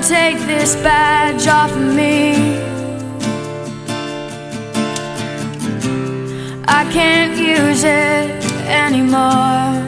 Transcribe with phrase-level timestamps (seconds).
[0.00, 2.34] Take this badge off me.
[6.66, 9.80] I can't use it anymore.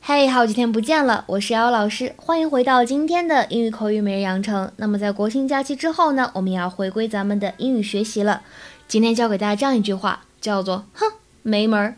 [0.00, 4.72] 嘿，好几天不见了，我是瑶老师，欢迎回到今天的英语口语每日养成。
[4.76, 8.40] 那么在国庆假期之后呢，我们也要回归咱们的英语学习了。
[8.88, 11.12] 今天教给大家这样一句话，叫做“哼，
[11.42, 11.96] 没门儿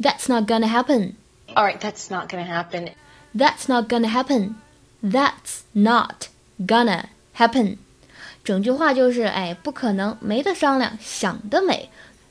[0.00, 1.12] ”，That's not gonna happen。
[1.56, 2.90] All right, that's not gonna happen.
[3.34, 4.56] That's not gonna happen.
[5.02, 6.28] That's not
[6.58, 7.78] gonna happen.
[8.44, 11.88] 整句话就是，哎，不可能，没得商量，想得美。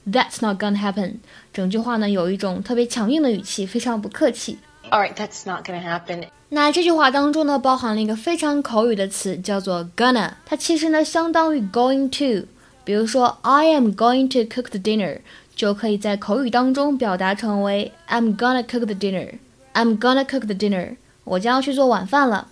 [0.08, 1.16] That's not gonna happen.
[1.52, 4.60] 整句话呢有一种特别强硬的语气，非常不客气。
[4.92, 6.28] All right, that's not gonna happen.
[6.50, 10.34] 那这句话当中呢，包含了一个非常口语的词，叫做 gonna。
[10.46, 12.48] 它其实呢相当于 going to。
[12.84, 15.22] 比如说，I am going to cook the dinner，
[15.56, 19.36] 就可以在口语当中表达成为 I'm gonna cook the dinner。
[19.74, 20.98] I'm gonna cook the dinner。
[21.24, 22.50] 我将要去做晚饭了。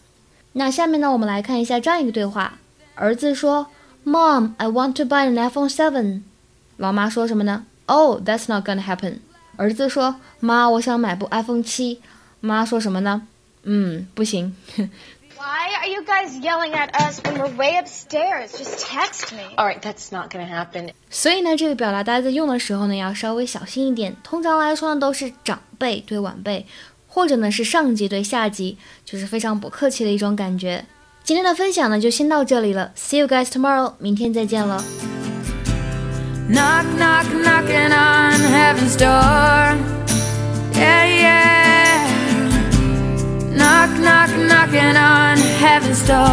[0.54, 2.60] 那下面呢，我们来看一下这样一个对话。
[2.96, 3.68] 儿子说
[4.06, 6.22] ：“Mom, I want to buy an iPhone 7。”
[6.78, 9.18] 老妈说什么呢？Oh, that's not gonna happen。
[9.58, 11.98] 儿子说：“妈，我想买部 iPhone 7。”
[12.40, 13.28] 妈说什么呢？
[13.64, 14.56] 嗯，不行。
[15.44, 18.58] Why are you guys yelling at us when we're way upstairs?
[18.58, 19.44] Just text me.
[19.58, 20.94] All right, that's not going to happen.
[21.10, 24.16] 所以呢，这个表达大家在用的时候呢，要稍微小心一点。
[24.24, 26.66] 通常来说呢，都是长辈对晚辈，
[27.10, 30.86] 或者呢是上级对下级，就是非常不客气的一种感觉。
[31.26, 32.94] 今天的分享呢，就先到这里了。
[32.96, 34.82] See you guys tomorrow，明天再见了。
[36.50, 37.53] Knock, knock, knocking
[46.04, 46.33] Stop.